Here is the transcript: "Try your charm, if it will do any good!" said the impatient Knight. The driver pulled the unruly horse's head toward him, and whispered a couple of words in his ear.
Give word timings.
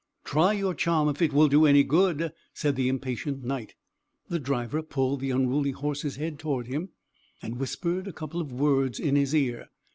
"Try 0.23 0.53
your 0.53 0.73
charm, 0.73 1.09
if 1.09 1.21
it 1.21 1.31
will 1.31 1.47
do 1.47 1.67
any 1.67 1.83
good!" 1.83 2.31
said 2.55 2.75
the 2.75 2.89
impatient 2.89 3.43
Knight. 3.43 3.75
The 4.29 4.39
driver 4.39 4.81
pulled 4.81 5.19
the 5.19 5.29
unruly 5.29 5.69
horse's 5.73 6.15
head 6.15 6.39
toward 6.39 6.65
him, 6.65 6.89
and 7.39 7.59
whispered 7.59 8.07
a 8.07 8.11
couple 8.11 8.41
of 8.41 8.51
words 8.51 8.99
in 8.99 9.15
his 9.15 9.35
ear. 9.35 9.69